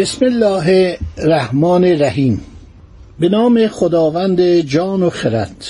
[0.00, 2.40] بسم الله الرحمن الرحیم.
[3.18, 5.64] به نام خداوند جان و خرد.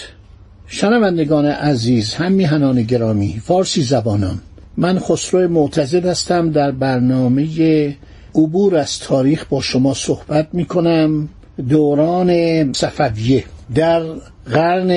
[0.66, 4.38] شنوندگان عزیز هم میهنان گرامی فارسی زبانان
[4.76, 7.46] من خسرو معتزد هستم در برنامه
[8.34, 11.28] عبور از تاریخ با شما صحبت می کنم
[11.68, 13.44] دوران صفویه.
[13.74, 14.02] در
[14.52, 14.90] قرن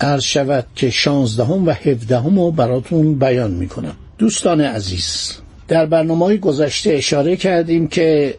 [0.00, 0.36] عرض
[0.76, 5.32] که شانزدهم و هفدهم رو براتون بیان می کنم دوستان عزیز
[5.68, 8.34] در برنامه های گذشته اشاره کردیم که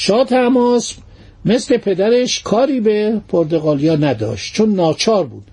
[0.00, 0.94] شاه تماس
[1.44, 5.44] مثل پدرش کاری به پرتغالیا نداشت چون ناچار بود.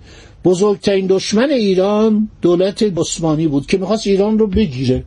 [0.43, 5.03] بزرگترین دشمن ایران دولت عثمانی بود که می‌خواست ایران رو بگیره.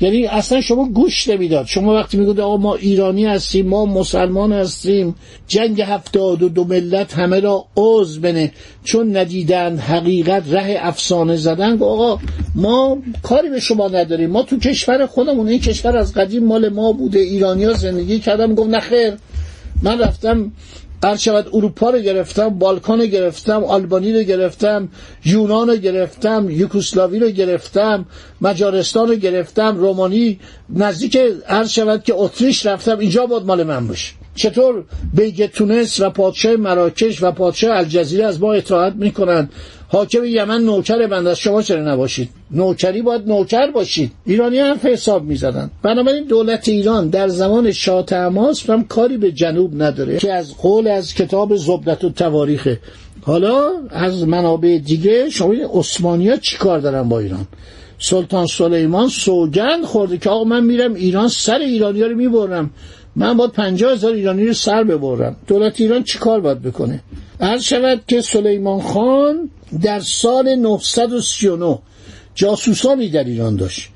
[0.00, 1.66] یعنی اصلا شما گوش نمی‌داد.
[1.66, 5.14] شما وقتی می‌گوید آقا ما ایرانی هستیم ما مسلمان هستیم
[5.48, 8.52] جنگ هفتاد و دو ملت همه را عوض بنه.
[8.84, 12.18] چون ندیدن حقیقت ره افسانه زدن آقا
[12.54, 14.30] ما کاری به شما نداریم.
[14.30, 17.18] ما تو کشور خودمون این کشور از قدیم مال ما بوده.
[17.18, 19.14] ایرانیا زندگی کردم گفت نخیر
[19.82, 20.52] من رفتم
[21.16, 24.88] شود اروپا رو گرفتم بالکان رو گرفتم آلبانی رو گرفتم
[25.24, 28.06] یونان رو گرفتم یوکوسلاوی رو گرفتم
[28.40, 34.12] مجارستان رو گرفتم رومانی نزدیک هر شود که اتریش رفتم اینجا بود مال من باشه
[34.34, 34.84] چطور؟
[35.14, 39.52] بیگ تونس و پادشاه مراکش و پادشاه الجزیره از ما اطاعت می‌کنند.
[39.92, 44.12] حاکم یمن نوکر بند از شما چرا نباشید؟ نوکری باید نوکر باشید.
[44.26, 45.70] ایرانی هم حساب می‌زدن.
[45.82, 50.88] بنابراین دولت ایران در زمان شاه تماس هم کاری به جنوب نداره که از قول
[50.88, 52.80] از کتاب زبدت و تواریخه
[53.22, 57.46] حالا از منابع دیگه شما عثمانی ها چی کار دارن با ایران؟
[57.98, 62.70] سلطان سلیمان سوگند خورده که آقا من میرم ایران سر ایرانی ها رو می‌برم.
[63.16, 65.36] من باید پنجاه هزار ایرانی رو سر ببرم.
[65.46, 67.02] دولت ایران چی کار باید بکنه؟
[67.40, 69.50] عرض شود که سلیمان خان
[69.82, 71.78] در سال 939
[72.34, 73.88] جاسوسانی در ایران داشت.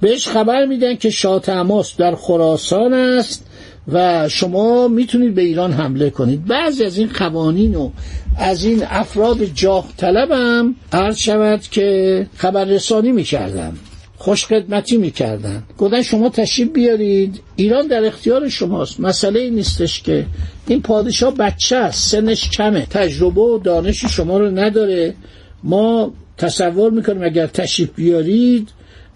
[0.00, 3.46] بهش خبر میدن که شاه تماس در خراسان است
[3.92, 6.46] و شما می‌تونید به ایران حمله کنید.
[6.46, 7.90] بعضی از این قوانین و
[8.38, 13.72] از این افراد جاه طلبم عرض شود که خبررسانی می‌کردن.
[14.22, 15.62] خوش خدمتی می‌کردن.
[15.78, 17.40] گفتن شما تشریف بیارید.
[17.56, 19.00] ایران در اختیار شماست.
[19.00, 20.26] مسئله این نیستش که
[20.66, 22.10] این پادشاه بچه است.
[22.10, 22.86] سنش کمه.
[22.90, 25.14] تجربه و دانش شما رو نداره.
[25.64, 28.68] ما تصور می‌کنیم اگر تشریف بیارید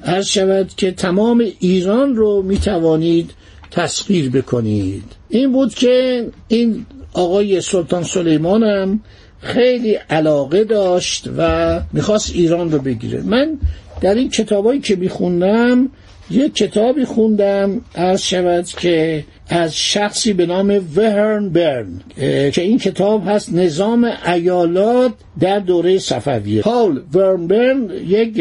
[0.04, 3.30] عرض شود که تمام ایران رو می‌توانید
[3.70, 5.04] تسخیر بکنید.
[5.28, 9.00] این بود که این آقای سلطان سلیمان هم
[9.40, 13.22] خیلی علاقه داشت و می‌خواست ایران رو بگیره.
[13.22, 13.58] من
[14.00, 15.88] در این کتابایی که میخوندم
[16.30, 21.86] یک کتابی خوندم از شود که از شخصی به نام وهرن برن
[22.50, 27.00] که این کتاب هست نظام ایالات در دوره صفویه پاول
[27.48, 28.34] برن یک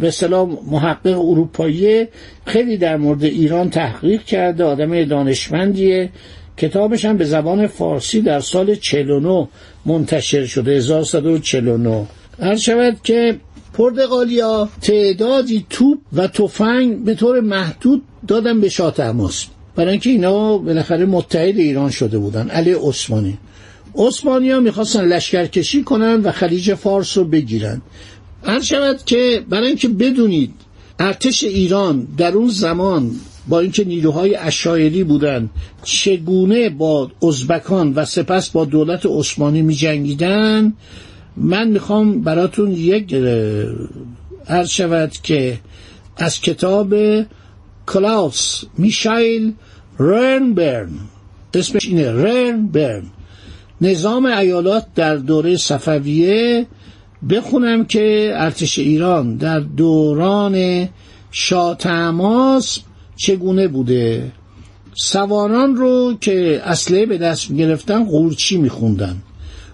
[0.00, 2.06] به سلام محقق اروپایی
[2.46, 6.10] خیلی در مورد ایران تحقیق کرده آدم دانشمندیه.
[6.56, 9.48] کتابش هم به زبان فارسی در سال 49
[9.86, 12.06] منتشر شده 1149
[12.42, 13.36] هر شود که
[13.72, 20.58] پرتغالیا تعدادی توپ و تفنگ به طور محدود دادن به شاه تماس برای اینکه اینا
[20.58, 22.48] بالاخره متحد ایران شده بودن.
[22.48, 23.38] علی عثمانی.
[23.94, 27.82] عثمانی ها می‌خواستن لشکرکشی کنن و خلیج فارس رو بگیرن.
[28.44, 30.54] هر شود که برای اینکه بدونید
[30.98, 33.10] ارتش ایران در اون زمان
[33.48, 35.50] با اینکه نیروهای اشایری بودن
[35.84, 40.72] چگونه با ازبکان و سپس با دولت عثمانی می جنگیدن
[41.40, 43.14] من می‌خوام براتون یک
[44.48, 45.58] عرض شود که
[46.16, 46.94] از کتاب
[47.86, 49.52] کلاوس میشایل
[49.98, 50.90] رنبرن.
[51.54, 53.02] اسمش اینه رنبرن.
[53.80, 56.66] نظام ایالات در دوره صفویه
[57.30, 60.88] بخونم که ارتش ایران در دوران
[61.30, 61.76] شاه
[63.16, 64.32] چگونه بوده.
[64.94, 69.16] سواران رو که اسلحه به دست گرفتن قورچی میخوندن.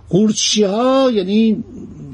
[0.08, 1.64] قورچی ها یعنی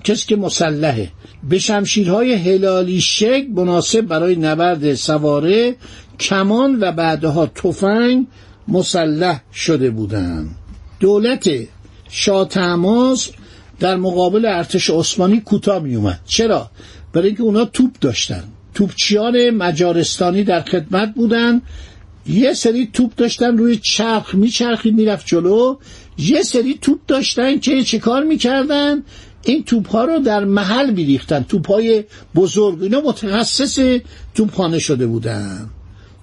[0.05, 1.11] کسی که مسلحه.
[1.49, 5.77] به شمشیرهای هلالی شک مناسب برای نبرد سواره
[6.21, 8.27] کمان و بعدها تفنگ
[8.69, 10.57] مسلح شده بودند.
[11.01, 11.51] دولت
[12.11, 12.49] شاه
[13.81, 16.71] در مقابل ارتش عثمانی کوتاه می اومد چرا؟
[17.13, 18.45] برای اینکه اونا توپ داشتن.
[18.75, 21.63] توپچیان مجارستانی در خدمت بودن
[22.27, 25.77] یه سری توپ داشتن روی چرخ میچرخید می‌رفت جلو.
[26.19, 29.03] یه سری توپ داشتن که چه کار می‌کردن؟
[29.45, 31.43] این توپ ها رو در محل میریختن.
[31.43, 32.05] توپ های
[32.35, 33.99] بزرگ اینا متخصص
[34.35, 35.71] توپخانه شده بودن.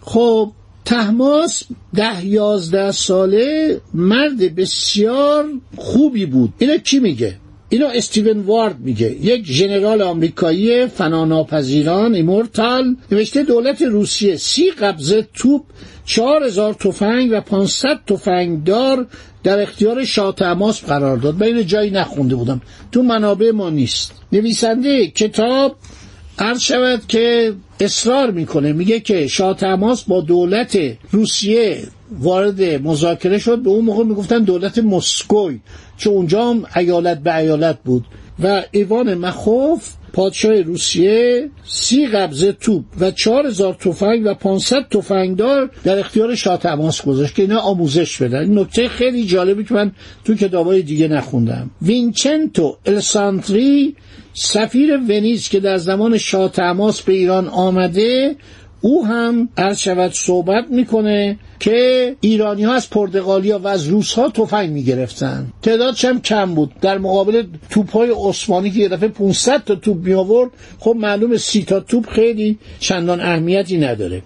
[0.02, 0.52] خب
[0.86, 1.64] طهماسب
[1.96, 6.54] ده یازده ساله مرد بسیار خوبی بود.
[6.58, 7.38] اینا کی میگه؟
[7.70, 9.12] اینا استیون وارد میگه.
[9.12, 15.62] یک ژنرال آمریکایی فناناپذیران Immortal نوشته دولت روسیه سی قبضه توپ
[16.06, 19.08] چهار هزار تفنگ و پانصد تفنگ دار
[19.44, 21.36] در اختیار شاه تماس قرار داد.
[21.36, 22.62] من اینو جایی نخونده بودم.
[22.92, 24.12] تو منابع ما نیست.
[24.32, 25.76] نویسنده کتاب
[26.40, 28.74] عرض شود که اصرار می‌کنه.
[28.74, 30.80] میگه که شاه تماس با دولت
[31.12, 31.84] روسیه
[32.20, 35.60] وارد مذاکره شد به اون موقع می‌گفتن دولت مسکوی
[35.98, 38.06] چون اونجا هم ایالت به ایالت بود.
[38.44, 45.70] و ایوان مخوف پادشاه روسیه سی قبضه توپ و چهار هزار تفنگ و پانصد تفنگدار
[45.84, 48.40] در اختیار شاه تماس گذاشت که اینا آموزش بدن.
[48.40, 49.92] این نکته خیلی جالبی که من
[50.26, 51.70] تو کتابای دیگه نخوندم.
[51.82, 53.96] وینچنتو السانتری
[54.34, 58.36] سفیر ونیز که در زمان شاه تماس به ایران آمده
[58.82, 64.30] او هم عرض شود صحبت می‌کنه که ایرانی ها از پرتغالیا و از روس ها
[64.30, 65.48] تفنگ می‌گرفتن.
[65.62, 66.72] تعدادش هم کم بود.
[66.82, 70.50] در مقابل توپ های عثمانی که یه دفعه 500 تا توپ می آورد
[70.80, 74.22] خب معلوم سی تا توپ خیلی چندان اهمیتی نداره.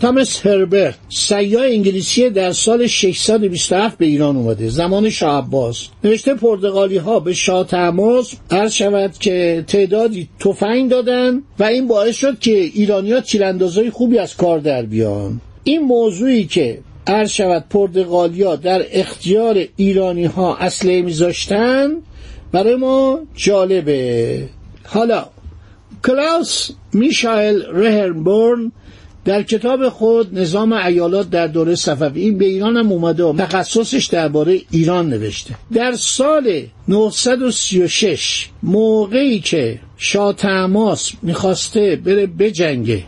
[0.00, 4.68] تامس هربرت سیاه انگلیسی در سال 627 به ایران اومده.
[4.68, 5.88] زمان شاه عباس.
[6.04, 12.16] نوشته پرتغالی ها به شاه تماس عرض شود که تعدادی تفنگ دادن و این باعث
[12.16, 15.40] شد که ایرانیا تیراندازای خوبی از کار در بیان.
[15.64, 21.90] این موضوعی که عرض شود پرتغالیا در اختیار ایرانی ها اسلحه میذاشتن
[22.52, 24.48] برای ما جالبه.
[24.84, 25.26] حالا
[26.04, 28.72] کلاس میشایل رهربورن
[29.26, 34.60] در کتاب خود نظام ایالات در دوره صفوی به ایران هم اومده و تخصصش درباره
[34.70, 35.54] ایران نوشته.
[35.72, 43.04] در سال 936 موقعی که شاه تماس می‌خواسته بره بجنگه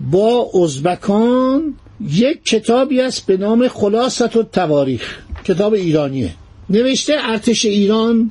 [0.00, 1.74] با ازبکان
[2.10, 6.34] یک کتابی است به نام خلاصت و تواریخ کتاب ایرانیه.
[6.70, 8.30] نوشته ارتش ایران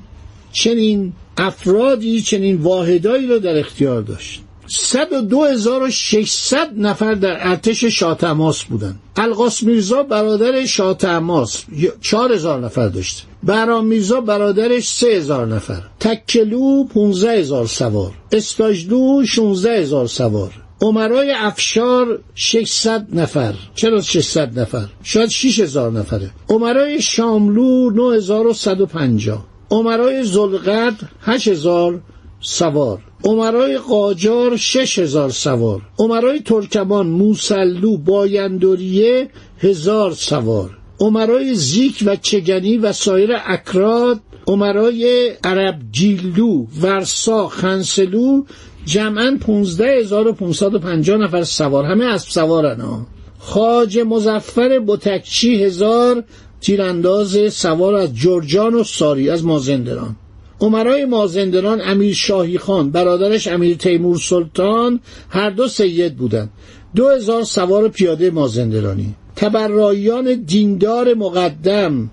[0.51, 4.41] چنین افرادی چنین واحدایی رو در اختیار داشت.
[4.69, 11.63] 102600 نفر در ارتش شاه تماس بودن القاس میرزا برادر شاه تماس
[12.01, 13.23] 4000 نفر داشت.
[13.43, 15.83] برام میرزا برادرش 3000 نفر.
[15.99, 18.11] تکلو 15000 سوار.
[18.31, 20.51] استاجدو 16000 سوار.
[20.81, 23.53] عمرای افشار 600 نفر.
[23.75, 26.31] چرا 600 نفر؟ شاید 6000 نفره.
[26.49, 32.01] عمرای شاملو 9150 عمرای زلقد 8000
[32.41, 32.99] سوار.
[33.23, 35.81] عمرای قاجار شش هزار سوار.
[35.99, 40.77] عمرای ترکمان موسلو بایندوریه هزار سوار.
[40.99, 48.43] عمرای زیک و چگنی و سایر اکراد عمرای عرب جیلو ورسا خنسلو
[48.85, 51.85] جمعا 15550 نفر سوار.
[51.85, 53.07] همه اسب سوارن ها.
[53.39, 56.23] خاج مزفر بتکچی هزار
[56.61, 60.15] تیرانداز سوار از جرجان و ساری از مازندران.
[60.59, 64.99] عمرای مازندران امیر شاهی خان برادرش امیر تیمور سلطان
[65.29, 66.49] هر دو سید بودند.
[66.95, 72.09] دو هزار سوار پیاده مازندرانی تبراییان دیندار مقدم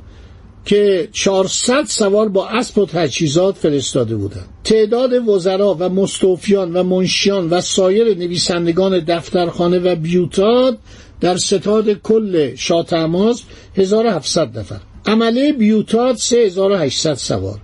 [0.65, 4.49] که 400 سوار با اسب و تجهیزات فرستاده بودند.
[4.65, 10.79] تعداد وزرا و مستوفیان و منشیان و سایر نویسندگان دفترخانه و بیوتاد
[11.21, 13.43] در ستاد کل شاتماز
[13.77, 14.81] 1700 نفر.
[15.07, 17.61] عمله بیوتاد 3800 سوار.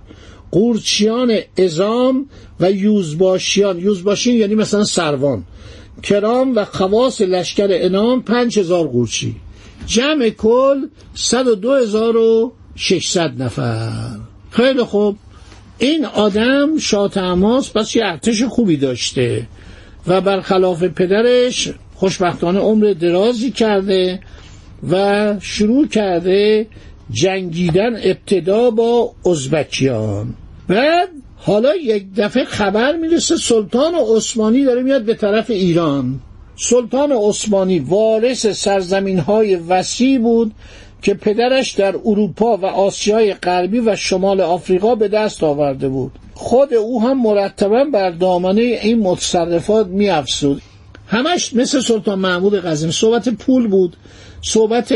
[0.51, 2.25] قورچیان ازام
[2.59, 3.79] و یوزباشیان.
[3.79, 5.43] یوزباشین یعنی مثلا سروان.
[6.03, 9.35] کرام و خواص لشکر انام پنج هزار قورچی.
[9.85, 14.17] جمع کل صد و دو هزار و ششصد نفر.
[14.51, 15.17] خیلی خوب.
[15.77, 19.47] این آدم شاه تماس پس یه ارتش خوبی داشته
[20.07, 24.19] و برخلاف پدرش خوشبختانه عمر درازی کرده
[24.89, 26.67] و شروع کرده
[27.11, 30.33] جنگیدن ابتدا با ازبکیان.
[30.71, 36.19] بعد حالا یک دفعه خبر می‌رسه سلطان عثمانی داره میاد به طرف ایران.
[36.55, 40.51] سلطان عثمانی وارث سرزمین های وسیع بود
[41.01, 46.11] که پدرش در اروپا و آسیای غربی و شمال آفریقا به دست آورده بود.
[46.33, 50.61] خود او هم مرتبا بر دامنه این متصرفات میافزود.
[51.07, 53.97] همش مثل سلطان محمود قزم صحبت پول بود
[54.41, 54.93] صحبت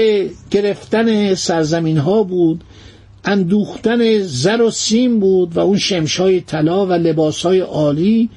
[0.52, 2.64] گرفتن سرزمین ها بود.
[3.26, 8.30] اندوختن زر و سیم بود و اون شمش های طلا و لباس های عالی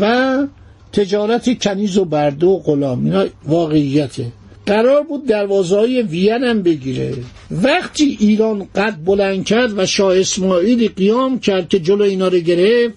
[0.00, 0.46] و
[0.92, 3.04] تجارت کنیز و برده و غلام.
[3.04, 4.26] اینا واقعیته.
[4.66, 7.14] قرار بود دروازه های وین هم بگیره.
[7.50, 12.94] وقتی ایران قد بلند کرد و شاه اسماعیل قیام کرد که جلو اینا رو گرفت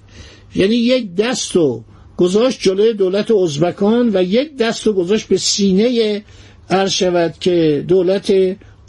[0.56, 1.84] یعنی یک دست رو
[2.18, 6.24] گذاشت جلوی دولت ازبکان و یک دست رو گذاشت به سینه
[6.70, 8.34] عرض شود که دولت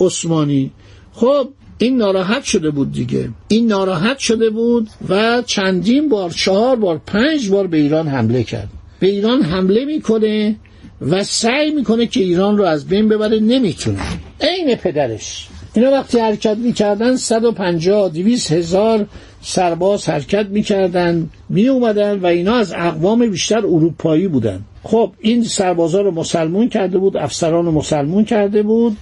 [0.01, 0.71] عثمانی.
[1.13, 1.49] خب
[1.83, 3.29] این ناراحت شده بود دیگه.
[3.49, 8.69] این ناراحت شده بود و چندین بار چهار بار پنج بار به ایران حمله کرد.
[9.01, 10.57] به ایران حمله می‌کنه
[11.01, 13.99] و سعی می‌کنه که ایران رو از بین ببره نمی‌تونه.
[14.41, 15.49] عین پدرش.
[15.75, 19.07] اینا وقتی حرکت می‌کردن 150 200 هزار
[19.43, 24.61] سرباز حرکت می‌کردن می اومدن و اینا از اقوام بیشتر اروپایی بودن.
[24.83, 28.97] خب این سربازا رو مسلمون کرده بود افسران رو مسلمون کرده بود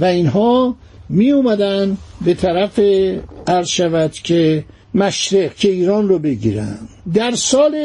[0.00, 0.76] و اینها
[1.12, 2.80] می اومدن به طرف
[3.46, 4.64] عرض که
[4.94, 6.78] مشرق که ایران رو بگیرن.
[7.14, 7.76] در سال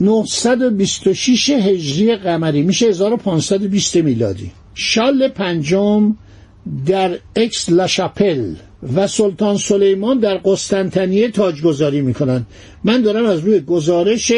[0.00, 4.50] 926 هجری قمری میشه 1520 میلادی.
[4.74, 6.16] شال پنجم
[6.86, 8.54] در اکس لاشاپل
[8.94, 12.46] و سلطان سلیمان در قسطنطنیه تاجگذاری می‌کنن.
[12.84, 14.32] من دارم از روی گزارش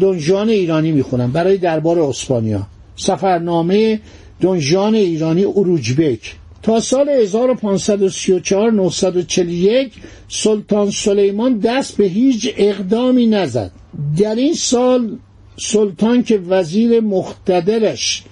[0.00, 1.32] دنجان ایرانی می‌خونم.
[1.32, 2.66] برای دربار اسپانیا.
[2.96, 4.00] سفرنامه
[4.40, 9.92] دنجان ایرانی اروجبک تا سال 1534 941
[10.28, 13.70] سلطان سلیمان دست به هیچ اقدامی نزد.
[14.18, 15.18] در این سال
[15.56, 18.22] سلطان که وزیر مختدرش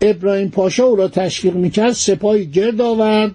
[0.00, 3.32] ابراهیم پاشا او را تشویق می‌کرد سپاهی گرد آورد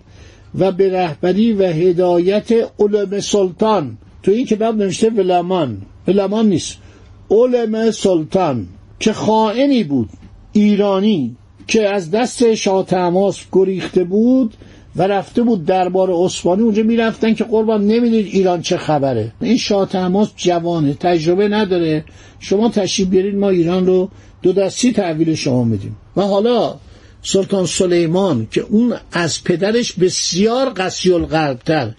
[0.59, 6.77] و به رهبری و هدایت علم سلطان تو این کتاب نوشته ولمان ولمان نیست
[7.29, 8.67] علم سلطان
[8.99, 10.09] که خائنی بود
[10.53, 11.35] ایرانی
[11.67, 14.53] که از دست شاه تماس گریخته بود
[14.95, 16.61] و رفته بود دربار عثمانی.
[16.61, 19.31] اونجا می‌رفتن که قربان نمی‌دید ایران چه خبره.
[19.41, 22.05] این شاه تماس جوانه تجربه نداره.
[22.39, 24.09] شما تشریف بیارید ما ایران رو
[24.41, 25.95] دو دستی تحویل شما میدیم.
[26.17, 26.75] و حالا
[27.23, 31.91] سلطان سلیمان که اون از پدرش بسیار قسی القلبتر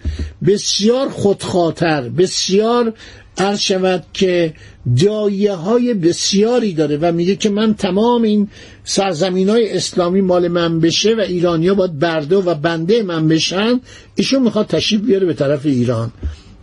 [0.45, 2.93] بسیار خودخاطر بسیار
[3.37, 4.53] عرض شود که
[4.93, 8.47] جایه های بسیاری داره و میگه که من تمام این
[8.83, 13.79] سرزمین های اسلامی مال من بشه و ایرانیا باید برده و بنده من بشن
[14.15, 16.11] ایشون می‌خواد تشریف بیاره به طرف ایران.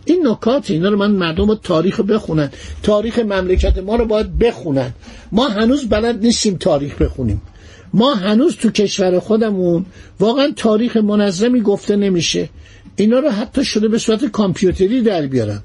[0.05, 2.49] این نکات اینا رو من مردم رو تاریخ بخونن.
[2.83, 4.93] تاریخ مملکت ما رو باید بخونن.
[5.31, 7.41] ما هنوز بلد نیستیم تاریخ بخونیم.
[7.93, 9.85] ما هنوز تو کشور خودمون
[10.19, 12.49] واقعا تاریخ منظمی گفته نمیشه.
[12.95, 15.61] اینا رو حتی شده به صورت کامپیوتری در بیارن.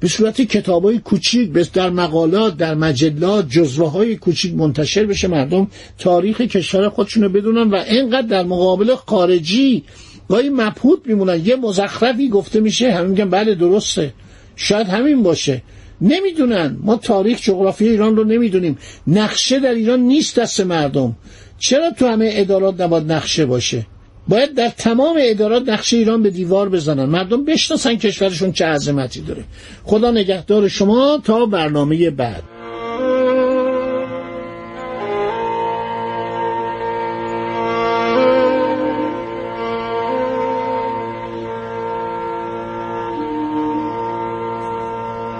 [0.00, 5.68] به صورت کتاب های کوچیک در مقالات در مجلات جزوه های کوچیک منتشر بشه مردم
[5.98, 9.84] تاریخ کشور خودشون رو بدونن و اینقدر در مقابل خارجی
[10.28, 11.46] گاهی مبهوت میمونن.
[11.46, 14.14] یه مزخرفی گفته میشه همین میگن بله درسته.
[14.56, 15.62] شاید همین باشه.
[16.00, 16.76] نمی‌دونن.
[16.82, 18.78] ما تاریخ جغرافی ایران رو نمی‌دونیم.
[19.06, 21.16] نقشه در ایران نیست دست مردم.
[21.58, 23.86] چرا تو همه ادارات نباید نقشه باشه؟
[24.30, 27.04] باید در تمام ادارات نقشه ایران به دیوار بزنن.
[27.04, 29.44] مردم بشناسن کشورشون چه عظمتی داره.
[29.84, 32.42] خدا نگهدار شما تا برنامه بعد.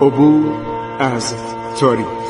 [0.00, 0.52] عبور
[0.98, 1.34] از
[1.80, 2.29] تاریخ.